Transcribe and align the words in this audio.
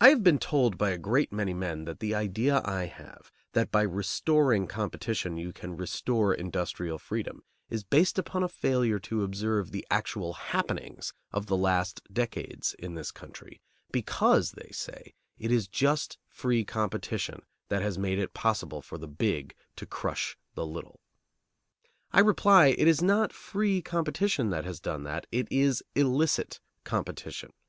I 0.00 0.10
have 0.10 0.22
been 0.22 0.38
told 0.38 0.78
by 0.78 0.90
a 0.90 0.96
great 0.96 1.32
many 1.32 1.52
men 1.52 1.84
that 1.86 1.98
the 1.98 2.14
idea 2.14 2.62
I 2.64 2.86
have, 2.86 3.32
that 3.54 3.72
by 3.72 3.82
restoring 3.82 4.68
competition 4.68 5.36
you 5.36 5.52
can 5.52 5.76
restore 5.76 6.32
industrial 6.32 6.96
freedom, 6.96 7.42
is 7.68 7.82
based 7.82 8.20
upon 8.20 8.44
a 8.44 8.48
failure 8.48 9.00
to 9.00 9.24
observe 9.24 9.72
the 9.72 9.84
actual 9.90 10.32
happenings 10.34 11.12
of 11.32 11.46
the 11.46 11.56
last 11.56 12.02
decades 12.14 12.76
in 12.78 12.94
this 12.94 13.10
country; 13.10 13.60
because, 13.90 14.52
they 14.52 14.70
say, 14.70 15.12
it 15.40 15.50
is 15.50 15.66
just 15.66 16.18
free 16.28 16.64
competition 16.64 17.42
that 17.68 17.82
has 17.82 17.98
made 17.98 18.20
it 18.20 18.34
possible 18.34 18.80
for 18.80 18.96
the 18.96 19.08
big 19.08 19.56
to 19.74 19.86
crush 19.86 20.38
the 20.54 20.64
little. 20.64 21.00
I 22.12 22.20
reply, 22.20 22.68
it 22.68 22.86
is 22.86 23.02
not 23.02 23.32
free 23.32 23.82
competition 23.82 24.50
that 24.50 24.64
has 24.64 24.78
done 24.78 25.02
that; 25.02 25.26
it 25.32 25.48
is 25.50 25.82
illicit 25.96 26.60
competition. 26.84 27.52